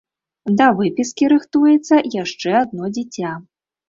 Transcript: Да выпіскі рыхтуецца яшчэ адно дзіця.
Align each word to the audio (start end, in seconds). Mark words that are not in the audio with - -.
Да 0.59 0.67
выпіскі 0.77 1.27
рыхтуецца 1.33 1.99
яшчэ 2.23 2.49
адно 2.61 2.89
дзіця. 2.97 3.35